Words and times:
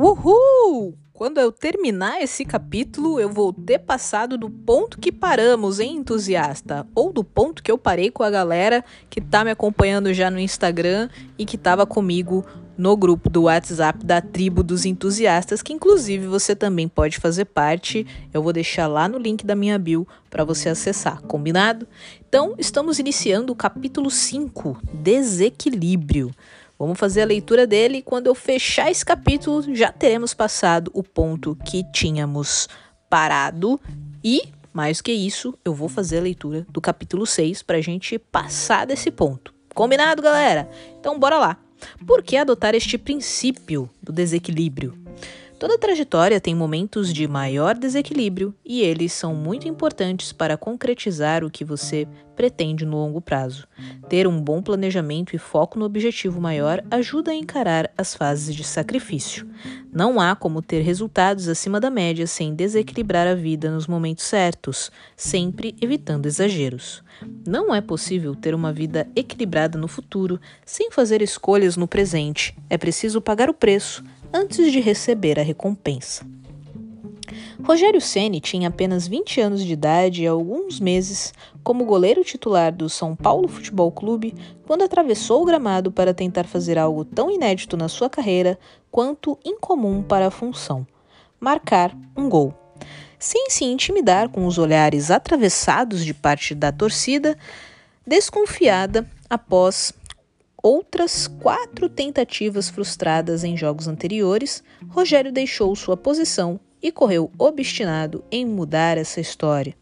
Uhul! 0.00 0.96
Quando 1.12 1.38
eu 1.38 1.50
terminar 1.50 2.22
esse 2.22 2.44
capítulo, 2.44 3.18
eu 3.18 3.28
vou 3.28 3.52
ter 3.52 3.80
passado 3.80 4.38
do 4.38 4.48
ponto 4.48 4.96
que 4.96 5.10
paramos, 5.10 5.80
hein, 5.80 5.96
entusiasta? 5.96 6.86
Ou 6.94 7.12
do 7.12 7.24
ponto 7.24 7.60
que 7.60 7.72
eu 7.72 7.76
parei 7.76 8.08
com 8.08 8.22
a 8.22 8.30
galera 8.30 8.84
que 9.10 9.20
tá 9.20 9.42
me 9.44 9.50
acompanhando 9.50 10.14
já 10.14 10.30
no 10.30 10.38
Instagram 10.38 11.08
e 11.36 11.44
que 11.44 11.58
tava 11.58 11.84
comigo 11.84 12.46
no 12.76 12.96
grupo 12.96 13.28
do 13.28 13.42
WhatsApp 13.42 14.06
da 14.06 14.20
tribo 14.20 14.62
dos 14.62 14.84
entusiastas, 14.84 15.62
que 15.62 15.72
inclusive 15.72 16.28
você 16.28 16.54
também 16.54 16.86
pode 16.86 17.18
fazer 17.18 17.46
parte. 17.46 18.06
Eu 18.32 18.40
vou 18.40 18.52
deixar 18.52 18.86
lá 18.86 19.08
no 19.08 19.18
link 19.18 19.44
da 19.44 19.56
minha 19.56 19.76
bio 19.80 20.06
para 20.30 20.44
você 20.44 20.68
acessar, 20.68 21.20
combinado? 21.22 21.88
Então, 22.28 22.54
estamos 22.56 23.00
iniciando 23.00 23.52
o 23.52 23.56
capítulo 23.56 24.12
5, 24.12 24.78
Desequilíbrio. 24.94 26.30
Vamos 26.78 26.98
fazer 26.98 27.22
a 27.22 27.26
leitura 27.26 27.66
dele 27.66 27.98
e 27.98 28.02
quando 28.02 28.28
eu 28.28 28.34
fechar 28.34 28.90
esse 28.90 29.04
capítulo 29.04 29.74
já 29.74 29.90
teremos 29.90 30.32
passado 30.32 30.90
o 30.94 31.02
ponto 31.02 31.56
que 31.64 31.82
tínhamos 31.92 32.68
parado 33.10 33.80
e 34.22 34.42
mais 34.72 35.00
que 35.00 35.10
isso, 35.10 35.58
eu 35.64 35.74
vou 35.74 35.88
fazer 35.88 36.18
a 36.18 36.22
leitura 36.22 36.66
do 36.70 36.80
capítulo 36.80 37.26
6 37.26 37.62
para 37.62 37.78
a 37.78 37.80
gente 37.80 38.18
passar 38.18 38.86
desse 38.86 39.10
ponto. 39.10 39.52
Combinado, 39.74 40.22
galera? 40.22 40.68
Então 41.00 41.18
bora 41.18 41.38
lá. 41.38 41.56
Por 42.06 42.22
que 42.22 42.36
adotar 42.36 42.74
este 42.74 42.98
princípio 42.98 43.88
do 44.02 44.12
desequilíbrio? 44.12 44.97
Toda 45.58 45.76
trajetória 45.76 46.40
tem 46.40 46.54
momentos 46.54 47.12
de 47.12 47.26
maior 47.26 47.74
desequilíbrio 47.74 48.54
e 48.64 48.80
eles 48.80 49.12
são 49.12 49.34
muito 49.34 49.66
importantes 49.66 50.32
para 50.32 50.56
concretizar 50.56 51.42
o 51.42 51.50
que 51.50 51.64
você 51.64 52.06
pretende 52.36 52.86
no 52.86 52.96
longo 52.96 53.20
prazo. 53.20 53.66
Ter 54.08 54.28
um 54.28 54.40
bom 54.40 54.62
planejamento 54.62 55.34
e 55.34 55.38
foco 55.38 55.76
no 55.76 55.84
objetivo 55.84 56.40
maior 56.40 56.80
ajuda 56.88 57.32
a 57.32 57.34
encarar 57.34 57.90
as 57.98 58.14
fases 58.14 58.54
de 58.54 58.62
sacrifício. 58.62 59.48
Não 59.92 60.20
há 60.20 60.36
como 60.36 60.62
ter 60.62 60.80
resultados 60.82 61.48
acima 61.48 61.80
da 61.80 61.90
média 61.90 62.28
sem 62.28 62.54
desequilibrar 62.54 63.26
a 63.26 63.34
vida 63.34 63.68
nos 63.68 63.88
momentos 63.88 64.22
certos, 64.22 64.92
sempre 65.16 65.74
evitando 65.82 66.26
exageros. 66.26 67.02
Não 67.44 67.74
é 67.74 67.80
possível 67.80 68.36
ter 68.36 68.54
uma 68.54 68.72
vida 68.72 69.08
equilibrada 69.16 69.76
no 69.76 69.88
futuro 69.88 70.40
sem 70.64 70.92
fazer 70.92 71.20
escolhas 71.20 71.76
no 71.76 71.88
presente. 71.88 72.56
É 72.70 72.78
preciso 72.78 73.20
pagar 73.20 73.50
o 73.50 73.54
preço 73.54 74.04
antes 74.32 74.70
de 74.70 74.80
receber 74.80 75.38
a 75.38 75.42
recompensa. 75.42 76.26
Rogério 77.62 78.00
Ceni 78.00 78.40
tinha 78.40 78.68
apenas 78.68 79.06
20 79.06 79.40
anos 79.40 79.64
de 79.64 79.72
idade 79.72 80.22
e 80.22 80.26
alguns 80.26 80.80
meses 80.80 81.34
como 81.62 81.84
goleiro 81.84 82.24
titular 82.24 82.72
do 82.72 82.88
São 82.88 83.14
Paulo 83.14 83.48
Futebol 83.48 83.90
Clube 83.90 84.34
quando 84.66 84.84
atravessou 84.84 85.42
o 85.42 85.44
gramado 85.44 85.90
para 85.90 86.14
tentar 86.14 86.44
fazer 86.44 86.78
algo 86.78 87.04
tão 87.04 87.30
inédito 87.30 87.76
na 87.76 87.88
sua 87.88 88.08
carreira 88.08 88.58
quanto 88.90 89.38
incomum 89.44 90.02
para 90.02 90.28
a 90.28 90.30
função: 90.30 90.86
marcar 91.40 91.94
um 92.16 92.28
gol. 92.28 92.54
Sem 93.18 93.50
se 93.50 93.64
intimidar 93.64 94.28
com 94.28 94.46
os 94.46 94.56
olhares 94.58 95.10
atravessados 95.10 96.04
de 96.04 96.14
parte 96.14 96.54
da 96.54 96.70
torcida, 96.70 97.36
desconfiada 98.06 99.06
após 99.28 99.92
outras 100.62 101.26
quatro 101.26 101.88
tentativas 101.88 102.68
frustradas 102.68 103.44
em 103.44 103.56
jogos 103.56 103.88
anteriores, 103.88 104.62
Rogério 104.88 105.32
deixou 105.32 105.74
sua 105.76 105.96
posição 105.96 106.58
e 106.82 106.92
correu 106.92 107.30
obstinado 107.38 108.24
em 108.30 108.44
mudar 108.44 108.98
essa 108.98 109.20
história. 109.20 109.74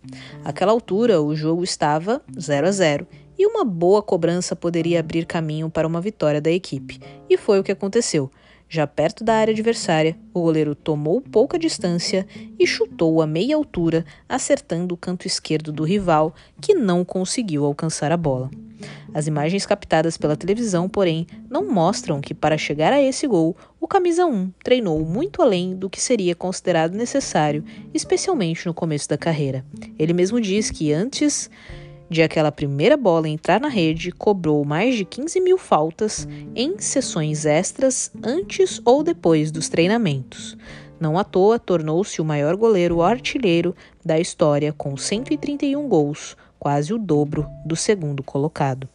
Àquela 0.45 0.73
altura, 0.73 1.21
o 1.21 1.35
jogo 1.35 1.63
estava 1.63 2.23
0 2.39 2.67
a 2.67 2.71
0 2.71 3.07
e 3.39 3.47
uma 3.47 3.65
boa 3.65 4.03
cobrança 4.03 4.57
poderia 4.57 5.01
abrir 5.01 5.27
caminho 5.27 5.69
para 5.69 5.87
uma 5.87 6.01
vitória 6.01 6.41
da 6.41 6.51
equipe. 6.51 6.99
E 7.29 7.37
foi 7.37 7.61
o 7.61 7.65
que 7.65 7.73
aconteceu. 7.73 8.31
Já 8.69 8.87
perto 8.87 9.23
da 9.23 9.35
área 9.35 9.53
adversária, 9.53 10.17
o 10.35 10.41
goleiro 10.41 10.75
tomou 10.75 11.21
pouca 11.21 11.59
distância 11.59 12.27
e 12.59 12.67
chutou 12.67 13.23
a 13.23 13.27
meia 13.27 13.55
altura, 13.55 14.05
acertando 14.29 14.95
o 14.95 14.99
canto 14.99 15.27
esquerdo 15.27 15.71
do 15.71 15.85
rival, 15.85 16.35
que 16.61 16.75
não 16.75 17.05
conseguiu 17.05 17.65
alcançar 17.65 18.11
a 18.11 18.17
bola. 18.17 18.51
As 19.15 19.27
imagens 19.27 19.65
captadas 19.65 20.17
pela 20.17 20.37
televisão, 20.37 20.89
porém, 20.89 21.27
não 21.49 21.65
mostram 21.65 22.21
que 22.21 22.35
para 22.35 22.59
chegar 22.59 22.93
a 22.93 23.01
esse 23.01 23.27
gol, 23.27 23.57
o 23.81 23.89
camisa 23.89 24.27
1 24.27 24.51
treinou 24.63 25.05
muito 25.05 25.43
além 25.43 25.75
do 25.75 25.89
que 25.89 26.01
seria 26.01 26.35
considerado 26.35 26.95
necessário, 26.95 27.65
especialmente 27.95 28.67
no 28.67 28.75
começo 28.75 29.09
da 29.09 29.17
carreira. 29.17 29.65
Ele 29.99 30.13
mesmo 30.13 30.41
diz 30.41 30.71
que 30.71 30.93
antes 30.93 31.51
de 32.09 32.23
aquela 32.23 32.53
primeira 32.53 32.97
bola 32.97 33.29
entrar 33.29 33.61
na 33.61 33.69
rede, 33.69 34.13
cobrou 34.13 34.65
mais 34.65 34.95
de 34.95 35.05
15 35.05 35.41
mil 35.41 35.59
faltas 35.59 36.27
em 36.55 36.79
sessões 36.79 37.45
extras 37.45 38.11
antes 38.23 38.81
ou 38.85 39.03
depois 39.03 39.51
dos 39.51 39.69
treinamentos. 39.69 40.57
Não 40.99 41.19
à 41.19 41.25
toa, 41.25 41.59
tornou-se 41.59 42.21
o 42.23 42.25
maior 42.25 42.57
goleiro 42.57 43.03
artilheiro 43.03 43.75
da 44.05 44.19
história, 44.19 44.73
com 44.73 44.97
131 44.97 45.87
gols, 45.89 46.37
quase 46.59 46.93
o 46.93 46.99
dobro 46.99 47.49
do 47.65 47.77
segundo 47.77 48.23
colocado. 48.23 48.89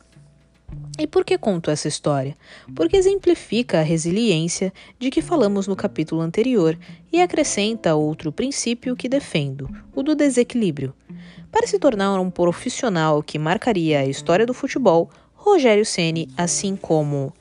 E 0.98 1.08
por 1.08 1.26
que 1.26 1.38
conto 1.38 1.72
essa 1.72 1.88
história? 1.88 2.36
Porque 2.76 2.96
exemplifica 2.96 3.80
a 3.80 3.84
resiliência 3.84 4.72
de 5.00 5.10
que 5.10 5.22
falamos 5.22 5.68
no 5.68 5.76
capítulo 5.76 6.22
anterior 6.22 6.78
e 7.12 7.22
acrescenta 7.22 7.96
outro 7.96 8.32
princípio 8.32 8.96
que 8.96 9.10
defendo, 9.10 9.70
o 9.94 10.04
do 10.04 10.16
desequilíbrio. 10.16 10.94
Para 11.52 11.68
se 11.68 11.78
tornar 11.80 12.20
um 12.20 12.30
profissional 12.30 13.22
que 13.22 13.38
marcaria 13.38 14.00
a 14.00 14.06
história 14.06 14.46
do 14.46 14.54
futebol, 14.54 15.10
Rogério 15.34 15.86
Ceni, 15.86 16.30
assim 16.38 16.76
como 16.76 17.34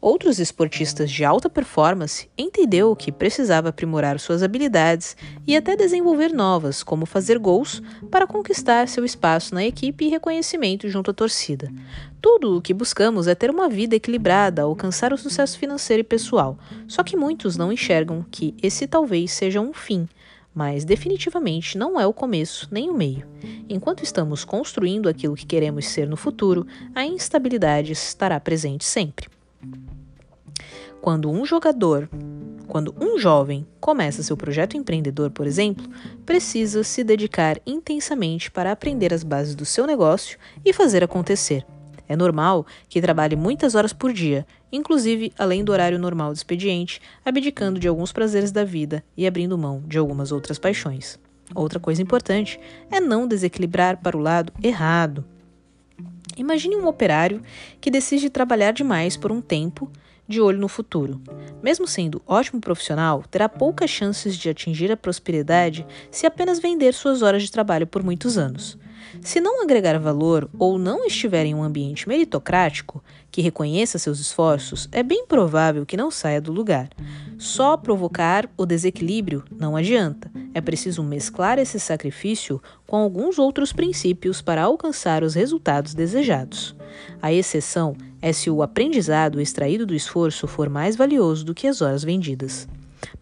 outros 0.00 0.38
esportistas 0.38 1.10
de 1.10 1.24
alta 1.24 1.50
performance, 1.50 2.28
entendeu 2.36 2.94
que 2.96 3.12
precisava 3.12 3.68
aprimorar 3.68 4.18
suas 4.18 4.42
habilidades 4.42 5.16
e 5.46 5.56
até 5.56 5.76
desenvolver 5.76 6.32
novas, 6.32 6.82
como 6.82 7.04
fazer 7.04 7.38
gols, 7.38 7.82
para 8.10 8.26
conquistar 8.26 8.88
seu 8.88 9.04
espaço 9.04 9.54
na 9.54 9.64
equipe 9.64 10.06
e 10.06 10.08
reconhecimento 10.08 10.88
junto 10.88 11.10
à 11.10 11.14
torcida. 11.14 11.70
Tudo 12.20 12.56
o 12.56 12.62
que 12.62 12.72
buscamos 12.72 13.26
é 13.26 13.34
ter 13.34 13.50
uma 13.50 13.68
vida 13.68 13.96
equilibrada, 13.96 14.62
alcançar 14.62 15.12
o 15.12 15.18
sucesso 15.18 15.58
financeiro 15.58 16.00
e 16.00 16.04
pessoal. 16.04 16.58
Só 16.88 17.02
que 17.02 17.16
muitos 17.16 17.56
não 17.56 17.72
enxergam 17.72 18.24
que 18.30 18.54
esse 18.62 18.86
talvez 18.86 19.32
seja 19.32 19.60
um 19.60 19.72
fim 19.72 20.08
mas 20.52 20.84
definitivamente 20.84 21.78
não 21.78 21.98
é 21.98 22.06
o 22.06 22.12
começo 22.12 22.68
nem 22.72 22.90
o 22.90 22.94
meio. 22.94 23.24
Enquanto 23.68 24.02
estamos 24.02 24.44
construindo 24.44 25.08
aquilo 25.08 25.36
que 25.36 25.46
queremos 25.46 25.86
ser 25.86 26.08
no 26.08 26.16
futuro, 26.16 26.66
a 26.92 27.04
instabilidade 27.04 27.92
estará 27.92 28.38
presente 28.40 28.84
sempre. 28.84 29.28
Quando 31.00 31.30
um 31.30 31.46
jogador, 31.46 32.10
quando 32.68 32.94
um 33.00 33.18
jovem 33.18 33.66
começa 33.80 34.22
seu 34.22 34.36
projeto 34.36 34.76
empreendedor, 34.76 35.30
por 35.30 35.46
exemplo, 35.46 35.88
precisa 36.26 36.84
se 36.84 37.02
dedicar 37.02 37.58
intensamente 37.66 38.50
para 38.50 38.70
aprender 38.70 39.14
as 39.14 39.24
bases 39.24 39.54
do 39.54 39.64
seu 39.64 39.86
negócio 39.86 40.38
e 40.62 40.74
fazer 40.74 41.02
acontecer. 41.02 41.64
É 42.06 42.14
normal 42.14 42.66
que 42.88 43.00
trabalhe 43.00 43.34
muitas 43.34 43.74
horas 43.74 43.94
por 43.94 44.12
dia, 44.12 44.46
inclusive 44.70 45.32
além 45.38 45.64
do 45.64 45.72
horário 45.72 45.98
normal 45.98 46.32
do 46.32 46.36
expediente, 46.36 47.00
abdicando 47.24 47.80
de 47.80 47.88
alguns 47.88 48.12
prazeres 48.12 48.52
da 48.52 48.64
vida 48.64 49.02
e 49.16 49.26
abrindo 49.26 49.56
mão 49.56 49.82
de 49.86 49.96
algumas 49.96 50.32
outras 50.32 50.58
paixões. 50.58 51.18
Outra 51.54 51.80
coisa 51.80 52.02
importante 52.02 52.60
é 52.90 53.00
não 53.00 53.26
desequilibrar 53.26 54.02
para 54.02 54.16
o 54.16 54.20
lado 54.20 54.52
errado. 54.62 55.24
Imagine 56.36 56.76
um 56.76 56.86
operário 56.86 57.42
que 57.80 57.90
decide 57.90 58.28
trabalhar 58.28 58.72
demais 58.72 59.16
por 59.16 59.32
um 59.32 59.40
tempo 59.40 59.90
de 60.30 60.40
olho 60.40 60.60
no 60.60 60.68
futuro. 60.68 61.20
Mesmo 61.60 61.86
sendo 61.86 62.22
ótimo 62.24 62.60
profissional, 62.60 63.24
terá 63.28 63.48
poucas 63.48 63.90
chances 63.90 64.36
de 64.36 64.48
atingir 64.48 64.90
a 64.92 64.96
prosperidade 64.96 65.84
se 66.10 66.24
apenas 66.24 66.60
vender 66.60 66.94
suas 66.94 67.20
horas 67.20 67.42
de 67.42 67.50
trabalho 67.50 67.86
por 67.86 68.02
muitos 68.02 68.38
anos. 68.38 68.78
Se 69.20 69.40
não 69.40 69.62
agregar 69.62 69.98
valor 69.98 70.48
ou 70.58 70.78
não 70.78 71.04
estiver 71.04 71.44
em 71.46 71.54
um 71.54 71.62
ambiente 71.62 72.08
meritocrático 72.08 73.02
que 73.30 73.42
reconheça 73.42 73.98
seus 73.98 74.18
esforços, 74.20 74.88
é 74.92 75.02
bem 75.02 75.26
provável 75.26 75.84
que 75.84 75.96
não 75.96 76.10
saia 76.10 76.40
do 76.40 76.52
lugar. 76.52 76.88
Só 77.38 77.76
provocar 77.76 78.48
o 78.56 78.66
desequilíbrio 78.66 79.44
não 79.50 79.76
adianta. 79.76 80.30
É 80.52 80.60
preciso 80.60 81.02
mesclar 81.02 81.58
esse 81.58 81.78
sacrifício 81.78 82.62
com 82.86 82.96
alguns 82.96 83.38
outros 83.38 83.72
princípios 83.72 84.42
para 84.42 84.62
alcançar 84.62 85.22
os 85.22 85.34
resultados 85.34 85.94
desejados. 85.94 86.74
A 87.22 87.32
exceção 87.32 87.96
é 88.20 88.32
se 88.32 88.50
o 88.50 88.62
aprendizado 88.62 89.40
extraído 89.40 89.86
do 89.86 89.94
esforço 89.94 90.46
for 90.46 90.68
mais 90.68 90.96
valioso 90.96 91.44
do 91.44 91.54
que 91.54 91.66
as 91.66 91.80
horas 91.80 92.04
vendidas. 92.04 92.68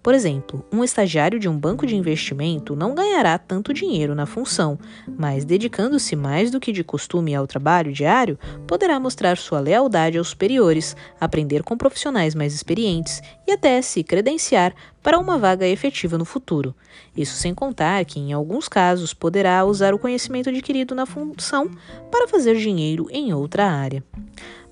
Por 0.02 0.14
exemplo, 0.14 0.64
um 0.72 0.84
estagiário 0.84 1.38
de 1.38 1.48
um 1.48 1.58
banco 1.58 1.84
de 1.86 1.96
investimento 1.96 2.76
não 2.76 2.94
ganhará 2.94 3.36
tanto 3.36 3.74
dinheiro 3.74 4.14
na 4.14 4.26
função, 4.26 4.78
mas 5.18 5.44
dedicando-se 5.44 6.14
mais 6.14 6.50
do 6.50 6.60
que 6.60 6.72
de 6.72 6.84
costume 6.84 7.34
ao 7.34 7.46
trabalho 7.46 7.92
diário, 7.92 8.38
poderá 8.66 8.98
mostrar 9.00 9.36
sua 9.36 9.58
lealdade 9.58 10.16
aos 10.16 10.28
superiores, 10.28 10.96
aprender 11.20 11.62
com 11.62 11.76
profissionais 11.76 12.34
mais 12.34 12.54
experientes 12.54 13.20
e 13.46 13.52
até 13.52 13.82
se 13.82 14.04
credenciar 14.04 14.72
para 15.02 15.18
uma 15.18 15.36
vaga 15.36 15.66
efetiva 15.66 16.16
no 16.16 16.24
futuro. 16.24 16.74
Isso 17.16 17.34
sem 17.34 17.54
contar 17.54 18.04
que, 18.04 18.20
em 18.20 18.32
alguns 18.32 18.68
casos, 18.68 19.12
poderá 19.12 19.64
usar 19.64 19.94
o 19.94 19.98
conhecimento 19.98 20.48
adquirido 20.48 20.94
na 20.94 21.06
função 21.06 21.70
para 22.10 22.28
fazer 22.28 22.56
dinheiro 22.56 23.08
em 23.10 23.32
outra 23.32 23.66
área. 23.66 24.04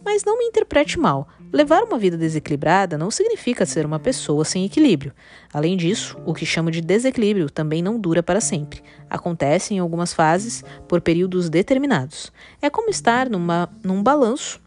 Mas 0.05 0.25
não 0.25 0.39
me 0.39 0.45
interprete 0.45 0.99
mal. 0.99 1.27
Levar 1.57 1.85
uma 1.85 1.99
vida 1.99 2.19
desequilibrada 2.19 2.99
não 2.99 3.11
significa 3.11 3.65
ser 3.65 3.87
uma 3.87 3.99
pessoa 3.99 4.45
sem 4.45 4.67
equilíbrio. 4.67 5.15
Além 5.51 5.75
disso, 5.75 6.15
o 6.27 6.35
que 6.35 6.45
chamo 6.45 6.71
de 6.71 6.83
desequilíbrio 6.83 7.49
também 7.49 7.81
não 7.81 7.99
dura 7.99 8.23
para 8.23 8.43
sempre. 8.43 8.83
Acontece 9.09 9.73
em 9.73 9.79
algumas 9.79 10.13
fases, 10.13 10.63
por 10.87 11.01
períodos 11.01 11.49
determinados. 11.49 12.31
É 12.61 12.69
como 12.69 12.91
estar 12.91 13.31
numa, 13.31 13.71
num 13.83 14.03
balanço 14.03 14.61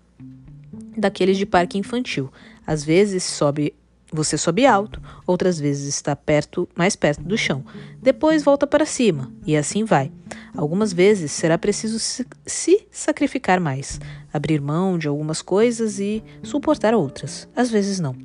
daqueles 0.97 1.38
de 1.38 1.45
parque 1.45 1.77
infantil. 1.77 2.33
Às 2.65 2.83
vezes 2.83 3.24
sobe 3.24 3.75
você 4.12 4.35
sobe 4.35 4.65
alto, 4.65 5.00
outras 5.27 5.59
vezes 5.59 5.94
está 5.94 6.15
perto, 6.15 6.68
mais 6.75 6.95
perto 6.95 7.21
do 7.21 7.38
chão. 7.38 7.63
Depois 8.01 8.42
volta 8.42 8.65
para 8.65 8.83
cima 8.83 9.31
e 9.45 9.56
assim 9.56 9.83
vai. 9.85 10.12
Algumas 10.56 10.92
vezes 10.92 11.31
será 11.31 11.57
preciso 11.57 12.00
se, 12.00 12.88
sacrificar 12.92 13.60
mais, 13.60 14.00
abrir 14.34 14.62
mão 14.62 14.98
de 14.98 15.07
algumas 15.07 15.42
coisas 15.42 16.00
e 16.00 16.24
suportar 16.44 16.94
outras. 16.94 17.48
Às 17.56 17.69
vezes 17.69 18.00
não. 18.00 18.16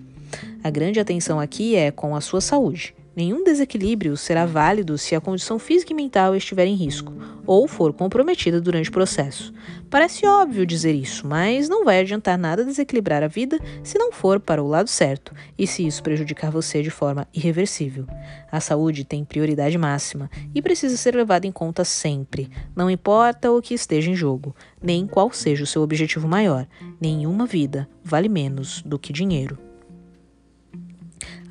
A 0.62 0.70
grande 0.70 0.98
atenção 0.98 1.38
aqui 1.38 1.76
é 1.76 1.90
com 1.90 2.16
a 2.16 2.20
sua 2.20 2.40
saúde. 2.40 2.94
Nenhum 3.16 3.44
desequilíbrio 3.44 4.16
será 4.16 4.44
válido 4.44 4.98
se 4.98 5.14
a 5.14 5.20
condição 5.20 5.58
física 5.58 5.92
e 5.92 5.94
mental 5.94 6.34
estiver 6.34 6.66
em 6.66 6.74
risco 6.74 7.12
ou 7.46 7.68
for 7.68 7.92
comprometida 7.92 8.60
durante 8.60 8.88
o 8.88 8.92
processo. 8.92 9.52
Parece 9.88 10.26
óbvio 10.26 10.66
dizer 10.66 10.94
isso, 10.94 11.26
mas 11.26 11.68
não 11.68 11.84
vai 11.84 12.00
adiantar 12.00 12.36
nada 12.36 12.64
desequilibrar 12.64 13.22
a 13.22 13.28
vida 13.28 13.60
se 13.84 13.96
não 13.98 14.10
for 14.10 14.40
para 14.40 14.62
o 14.62 14.66
lado 14.66 14.88
certo 14.88 15.32
e 15.56 15.66
se 15.66 15.86
isso 15.86 16.02
prejudicar 16.02 16.50
você 16.50 16.82
de 16.82 16.90
forma 16.90 17.28
irreversível. 17.32 18.06
A 18.50 18.58
saúde 18.60 19.04
tem 19.04 19.24
prioridade 19.24 19.78
máxima 19.78 20.28
e 20.54 20.60
precisa 20.60 20.96
ser 20.96 21.14
levada 21.14 21.46
em 21.46 21.52
conta 21.52 21.84
sempre, 21.84 22.50
não 22.74 22.90
importa 22.90 23.52
o 23.52 23.62
que 23.62 23.74
esteja 23.74 24.10
em 24.10 24.16
jogo, 24.16 24.56
nem 24.82 25.06
qual 25.06 25.30
seja 25.32 25.62
o 25.62 25.66
seu 25.66 25.82
objetivo 25.82 26.26
maior. 26.26 26.66
Nenhuma 27.00 27.46
vida 27.46 27.88
vale 28.02 28.28
menos 28.28 28.82
do 28.82 28.98
que 28.98 29.12
dinheiro. 29.12 29.58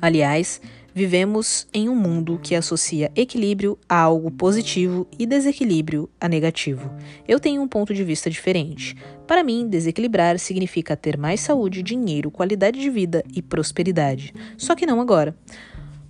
Aliás, 0.02 0.60
Vivemos 0.96 1.66
em 1.74 1.88
um 1.88 1.96
mundo 1.96 2.38
que 2.40 2.54
associa 2.54 3.10
equilíbrio 3.16 3.76
a 3.88 3.98
algo 3.98 4.30
positivo 4.30 5.08
e 5.18 5.26
desequilíbrio 5.26 6.08
a 6.20 6.28
negativo. 6.28 6.88
Eu 7.26 7.40
tenho 7.40 7.60
um 7.60 7.66
ponto 7.66 7.92
de 7.92 8.04
vista 8.04 8.30
diferente. 8.30 8.96
Para 9.26 9.42
mim, 9.42 9.66
desequilibrar 9.68 10.38
significa 10.38 10.96
ter 10.96 11.18
mais 11.18 11.40
saúde, 11.40 11.82
dinheiro, 11.82 12.30
qualidade 12.30 12.80
de 12.80 12.88
vida 12.90 13.24
e 13.34 13.42
prosperidade. 13.42 14.32
Só 14.56 14.76
que 14.76 14.86
não 14.86 15.00
agora. 15.00 15.36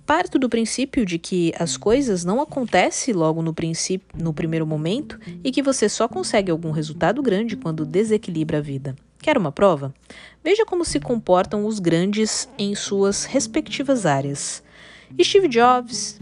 Parto 0.05 0.37
do 0.37 0.47
princípio 0.47 1.03
de 1.03 1.17
que 1.17 1.51
as 1.57 1.77
coisas 1.77 2.23
não 2.23 2.39
acontecem 2.39 3.11
logo 3.11 3.41
no, 3.41 3.55
no 4.13 4.33
primeiro 4.35 4.67
momento 4.67 5.19
e 5.43 5.51
que 5.51 5.63
você 5.63 5.89
só 5.89 6.07
consegue 6.07 6.51
algum 6.51 6.69
resultado 6.69 7.23
grande 7.23 7.57
quando 7.57 7.87
desequilibra 7.87 8.59
a 8.59 8.61
vida. 8.61 8.95
Quer 9.19 9.35
uma 9.35 9.51
prova? 9.51 9.91
Veja 10.43 10.63
como 10.63 10.85
se 10.85 10.99
comportam 10.99 11.65
os 11.65 11.79
grandes 11.79 12.47
em 12.59 12.75
suas 12.75 13.25
respectivas 13.25 14.05
áreas. 14.05 14.63
Steve 15.21 15.47
Jobs, 15.47 16.19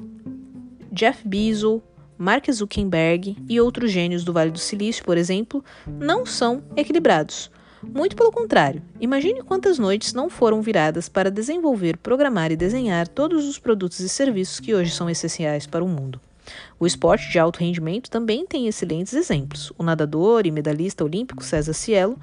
Jeff 0.92 1.28
Bezos, 1.28 1.82
Mark 2.18 2.50
Zuckerberg 2.52 3.36
e 3.50 3.60
outros 3.60 3.92
gênios 3.92 4.24
do 4.24 4.32
Vale 4.32 4.52
do 4.52 4.60
Silício, 4.60 5.04
por 5.04 5.18
exemplo, 5.18 5.64
não 5.88 6.26
são 6.26 6.64
equilibrados. 6.78 7.52
Muito 7.82 8.16
pelo 8.16 8.32
contrário, 8.32 8.82
imagine 9.00 9.44
quantas 9.44 9.78
noites 9.78 10.14
não 10.14 10.30
foram 10.30 10.62
viradas 10.62 11.10
para 11.10 11.30
desenvolver, 11.30 11.98
programar 11.98 12.52
e 12.52 12.56
desenhar 12.56 13.08
todos 13.08 13.46
os 13.46 13.60
produtos 13.60 14.00
e 14.00 14.08
serviços 14.08 14.60
que 14.60 14.74
hoje 14.74 14.92
são 14.92 15.10
essenciais 15.10 15.68
para 15.68 15.84
o 15.84 15.88
mundo. 15.88 16.22
O 16.80 16.86
esporte 16.86 17.30
de 17.30 17.40
alto 17.40 17.60
rendimento 17.60 18.10
também 18.10 18.46
tem 18.46 18.68
excelentes 18.68 19.14
exemplos. 19.14 19.72
O 19.78 19.84
nadador 19.84 20.46
e 20.46 20.52
medalhista 20.52 21.04
olímpico 21.04 21.44
César 21.44 21.74
Cielo 21.74 22.18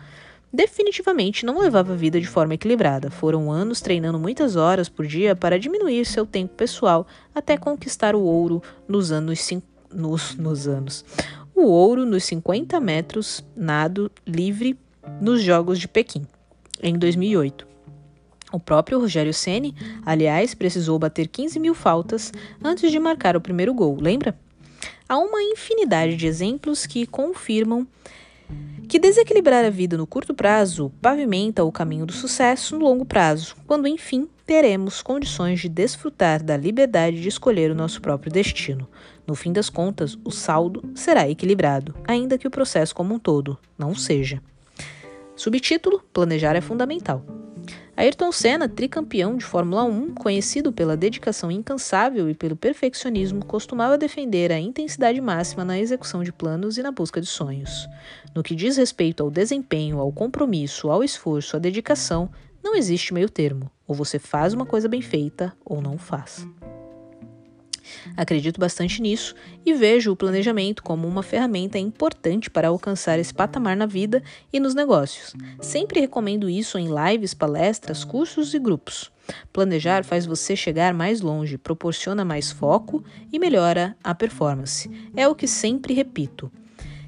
definitivamente 0.52 1.46
não 1.46 1.60
levava 1.60 1.92
a 1.92 1.96
vida 1.96 2.20
de 2.20 2.26
forma 2.26 2.54
equilibrada. 2.54 3.10
Foram 3.10 3.50
anos 3.50 3.80
treinando 3.80 4.18
muitas 4.18 4.56
horas 4.56 4.88
por 4.88 5.06
dia 5.06 5.36
para 5.36 5.58
diminuir 5.58 6.04
seu 6.04 6.26
tempo 6.26 6.54
pessoal 6.54 7.06
até 7.34 7.56
conquistar 7.56 8.14
o 8.14 8.22
ouro 8.22 8.62
nos 8.88 9.12
anos 9.12 9.48
nos, 9.92 10.34
nos 10.36 10.66
anos. 10.66 11.04
O 11.54 11.66
ouro 11.66 12.04
nos 12.04 12.24
50 12.24 12.80
metros 12.80 13.44
nado 13.56 14.10
livre 14.26 14.78
nos 15.20 15.42
Jogos 15.42 15.78
de 15.78 15.88
Pequim, 15.88 16.26
em 16.82 16.98
2008. 16.98 17.66
O 18.52 18.58
próprio 18.58 18.98
Rogério 18.98 19.32
Ceni, 19.32 19.74
aliás, 20.04 20.54
precisou 20.54 20.98
bater 20.98 21.28
15 21.28 21.60
mil 21.60 21.74
faltas 21.74 22.32
antes 22.62 22.90
de 22.90 22.98
marcar 22.98 23.36
o 23.36 23.40
primeiro 23.40 23.72
gol, 23.72 23.96
lembra? 24.00 24.36
Há 25.08 25.18
uma 25.18 25.42
infinidade 25.42 26.16
de 26.16 26.26
exemplos 26.26 26.86
que 26.86 27.06
confirmam 27.06 27.86
que 28.88 28.98
desequilibrar 28.98 29.64
a 29.64 29.70
vida 29.70 29.96
no 29.96 30.06
curto 30.06 30.34
prazo 30.34 30.90
pavimenta 31.00 31.62
o 31.62 31.70
caminho 31.70 32.04
do 32.04 32.12
sucesso 32.12 32.76
no 32.76 32.84
longo 32.84 33.04
prazo, 33.04 33.54
quando 33.66 33.86
enfim 33.86 34.28
teremos 34.44 35.00
condições 35.00 35.60
de 35.60 35.68
desfrutar 35.68 36.42
da 36.42 36.56
liberdade 36.56 37.20
de 37.20 37.28
escolher 37.28 37.70
o 37.70 37.74
nosso 37.74 38.00
próprio 38.00 38.32
destino. 38.32 38.88
No 39.24 39.36
fim 39.36 39.52
das 39.52 39.70
contas, 39.70 40.18
o 40.24 40.32
saldo 40.32 40.82
será 40.92 41.28
equilibrado, 41.28 41.94
ainda 42.04 42.36
que 42.36 42.48
o 42.48 42.50
processo 42.50 42.92
como 42.92 43.14
um 43.14 43.18
todo 43.20 43.56
não 43.78 43.94
seja. 43.94 44.42
Subtítulo: 45.36 46.02
Planejar 46.12 46.56
é 46.56 46.60
fundamental. 46.60 47.24
Ayrton 48.00 48.32
Senna, 48.32 48.66
tricampeão 48.66 49.36
de 49.36 49.44
Fórmula 49.44 49.84
1, 49.84 50.14
conhecido 50.14 50.72
pela 50.72 50.96
dedicação 50.96 51.50
incansável 51.50 52.30
e 52.30 52.34
pelo 52.34 52.56
perfeccionismo, 52.56 53.44
costumava 53.44 53.98
defender 53.98 54.50
a 54.50 54.58
intensidade 54.58 55.20
máxima 55.20 55.66
na 55.66 55.78
execução 55.78 56.24
de 56.24 56.32
planos 56.32 56.78
e 56.78 56.82
na 56.82 56.90
busca 56.90 57.20
de 57.20 57.26
sonhos. 57.26 57.86
No 58.34 58.42
que 58.42 58.54
diz 58.54 58.78
respeito 58.78 59.22
ao 59.22 59.30
desempenho, 59.30 59.98
ao 59.98 60.10
compromisso, 60.10 60.88
ao 60.88 61.04
esforço, 61.04 61.56
à 61.56 61.58
dedicação, 61.58 62.30
não 62.64 62.74
existe 62.74 63.12
meio 63.12 63.28
termo. 63.28 63.70
Ou 63.86 63.94
você 63.94 64.18
faz 64.18 64.54
uma 64.54 64.64
coisa 64.64 64.88
bem 64.88 65.02
feita 65.02 65.52
ou 65.62 65.82
não 65.82 65.98
faz. 65.98 66.48
Acredito 68.16 68.60
bastante 68.60 69.00
nisso 69.00 69.34
e 69.64 69.72
vejo 69.74 70.12
o 70.12 70.16
planejamento 70.16 70.82
como 70.82 71.06
uma 71.06 71.22
ferramenta 71.22 71.78
importante 71.78 72.50
para 72.50 72.68
alcançar 72.68 73.18
esse 73.18 73.32
patamar 73.32 73.76
na 73.76 73.86
vida 73.86 74.22
e 74.52 74.60
nos 74.60 74.74
negócios. 74.74 75.34
Sempre 75.60 76.00
recomendo 76.00 76.48
isso 76.48 76.78
em 76.78 76.88
lives, 76.88 77.34
palestras, 77.34 78.04
cursos 78.04 78.54
e 78.54 78.58
grupos. 78.58 79.10
Planejar 79.52 80.04
faz 80.04 80.26
você 80.26 80.56
chegar 80.56 80.92
mais 80.92 81.20
longe, 81.20 81.58
proporciona 81.58 82.24
mais 82.24 82.50
foco 82.50 83.04
e 83.32 83.38
melhora 83.38 83.96
a 84.02 84.14
performance. 84.14 84.90
É 85.16 85.28
o 85.28 85.34
que 85.34 85.46
sempre 85.46 85.94
repito. 85.94 86.50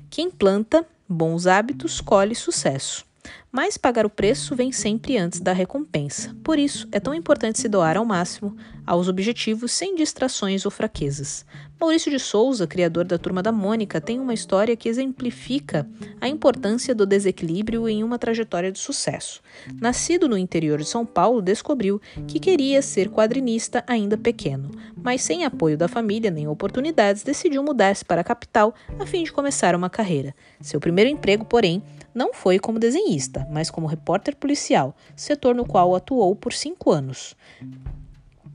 Quem 0.09 0.31
planta 0.31 0.87
bons 1.09 1.47
hábitos 1.47 2.01
colhe 2.01 2.35
sucesso. 2.35 3.12
Mas 3.51 3.77
pagar 3.77 4.07
o 4.07 4.11
preço 4.11 4.57
vem 4.57 4.73
sempre 4.73 5.19
antes 5.19 5.41
da 5.41 5.53
recompensa. 5.53 6.35
Por 6.43 6.59
isso, 6.59 6.89
é 6.91 6.99
tão 6.99 7.15
importante 7.15 7.61
se 7.61 7.69
doar 7.69 7.97
ao 7.97 8.05
máximo 8.05 8.57
aos 8.87 9.09
objetivos 9.09 9.73
sem 9.73 9.95
distrações 9.95 10.65
ou 10.65 10.71
fraquezas. 10.71 11.45
Maurício 11.81 12.11
de 12.11 12.19
Souza, 12.19 12.67
criador 12.67 13.05
da 13.05 13.19
Turma 13.19 13.43
da 13.43 13.51
Mônica, 13.51 14.01
tem 14.01 14.21
uma 14.21 14.35
história 14.35 14.77
que 14.77 14.89
exemplifica 14.89 15.89
a 16.21 16.29
importância 16.29 16.95
do 16.95 17.05
desequilíbrio 17.05 17.89
em 17.89 18.05
uma 18.05 18.19
trajetória 18.19 18.71
de 18.71 18.79
sucesso. 18.79 19.41
Nascido 19.81 20.29
no 20.29 20.39
interior 20.39 20.79
de 20.79 20.85
São 20.85 21.05
Paulo, 21.05 21.43
descobriu 21.43 22.01
que 22.27 22.39
queria 22.39 22.81
ser 22.83 23.09
quadrinista 23.09 23.85
ainda 23.87 24.17
pequeno, 24.17 24.71
mas 24.97 25.23
sem 25.23 25.45
apoio 25.45 25.77
da 25.77 25.89
família 25.89 26.31
nem 26.31 26.47
oportunidades, 26.47 27.23
decidiu 27.23 27.63
mudar-se 27.63 28.05
para 28.05 28.21
a 28.21 28.25
capital 28.25 28.75
a 28.99 29.07
fim 29.07 29.25
de 29.25 29.33
começar 29.33 29.75
uma 29.75 29.91
carreira. 29.91 30.35
Seu 30.61 30.81
primeiro 30.81 31.11
emprego, 31.11 31.45
porém, 31.45 31.83
não 32.15 32.35
foi 32.35 32.59
como 32.59 32.79
desenhista, 32.79 33.47
mas 33.51 33.71
como 33.71 33.87
repórter 33.87 34.37
policial, 34.37 34.95
setor 35.17 35.55
no 35.55 35.65
qual 35.65 35.95
atuou 35.95 36.35
por 36.37 36.53
cinco 36.53 36.91
anos. 36.91 37.37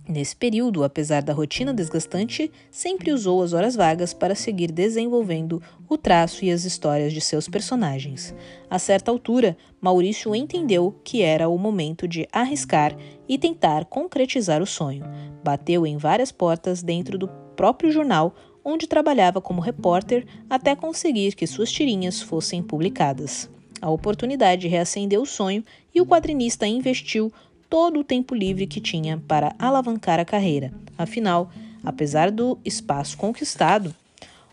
Nesse 0.08 0.36
período, 0.36 0.86
apesar 0.86 1.22
da 1.22 1.34
rotina 1.34 1.74
desgastante, 1.74 2.50
sempre 2.72 3.12
usou 3.12 3.44
as 3.44 3.52
horas 3.52 3.76
vagas 3.76 4.14
para 4.14 4.36
seguir 4.36 4.72
desenvolvendo 4.72 5.62
o 5.90 5.98
traço 5.98 6.46
e 6.46 6.52
as 6.52 6.64
histórias 6.64 7.12
de 7.12 7.20
seus 7.20 7.50
personagens. 7.50 8.34
A 8.70 8.80
certa 8.80 9.12
altura, 9.12 9.58
Maurício 9.82 10.34
entendeu 10.34 10.96
que 11.04 11.22
era 11.22 11.50
o 11.50 11.58
momento 11.58 12.08
de 12.08 12.26
arriscar 12.32 12.96
e 13.28 13.38
tentar 13.38 13.84
concretizar 13.84 14.62
o 14.62 14.66
sonho. 14.66 15.04
Bateu 15.44 15.86
em 15.86 15.98
várias 15.98 16.32
portas 16.32 16.82
dentro 16.82 17.18
do 17.18 17.28
próprio 17.58 17.92
jornal 17.92 18.34
onde 18.68 18.86
trabalhava 18.86 19.40
como 19.40 19.62
repórter 19.62 20.28
até 20.50 20.76
conseguir 20.76 21.34
que 21.36 21.48
suas 21.48 21.72
tirinhas 21.72 22.22
fossem 22.22 22.62
publicadas. 22.62 23.50
A 23.82 23.90
oportunidade 23.90 24.68
reacendeu 24.68 25.22
o 25.22 25.26
sonho 25.26 25.64
e 25.96 26.02
o 26.02 26.06
quadrinista 26.06 26.68
investiu 26.68 27.32
todo 27.70 28.02
o 28.02 28.04
tempo 28.04 28.36
livre 28.36 28.68
que 28.68 28.82
tinha 28.82 29.24
para 29.26 29.56
alavancar 29.58 30.20
a 30.20 30.26
carreira. 30.26 30.74
Afinal, 30.98 31.50
apesar 31.82 32.30
do 32.30 32.60
espaço 32.66 33.18
conquistado, 33.18 33.96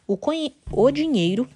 o, 0.06 0.16
o 0.70 0.90
dinheiro 0.92 1.48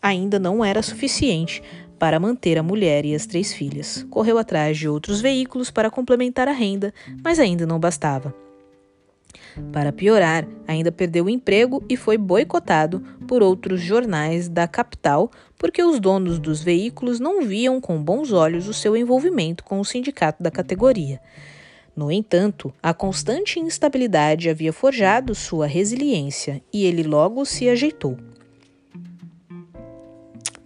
ainda 0.00 0.38
não 0.38 0.64
era 0.64 0.82
suficiente 0.82 1.60
para 1.98 2.20
manter 2.20 2.58
a 2.58 2.62
mulher 2.62 3.04
e 3.04 3.12
as 3.12 3.26
três 3.26 3.52
filhas. 3.52 4.06
Correu 4.08 4.38
atrás 4.38 4.78
de 4.78 4.88
outros 4.88 5.20
veículos 5.20 5.68
para 5.68 5.90
complementar 5.90 6.46
a 6.46 6.52
renda, 6.52 6.94
mas 7.24 7.40
ainda 7.40 7.66
não 7.66 7.80
bastava. 7.80 8.32
Para 9.72 9.92
piorar, 9.92 10.46
ainda 10.66 10.90
perdeu 10.90 11.26
o 11.26 11.30
emprego 11.30 11.84
e 11.88 11.96
foi 11.96 12.16
boicotado 12.16 13.00
por 13.26 13.42
outros 13.42 13.80
jornais 13.80 14.48
da 14.48 14.66
capital 14.66 15.30
porque 15.58 15.82
os 15.82 16.00
donos 16.00 16.38
dos 16.38 16.62
veículos 16.62 17.20
não 17.20 17.42
viam 17.42 17.80
com 17.80 18.02
bons 18.02 18.32
olhos 18.32 18.68
o 18.68 18.74
seu 18.74 18.96
envolvimento 18.96 19.62
com 19.64 19.78
o 19.78 19.84
sindicato 19.84 20.42
da 20.42 20.50
categoria. 20.50 21.20
No 21.94 22.10
entanto, 22.10 22.72
a 22.82 22.94
constante 22.94 23.60
instabilidade 23.60 24.48
havia 24.48 24.72
forjado 24.72 25.34
sua 25.34 25.66
resiliência 25.66 26.62
e 26.72 26.84
ele 26.84 27.02
logo 27.02 27.44
se 27.44 27.68
ajeitou. 27.68 28.16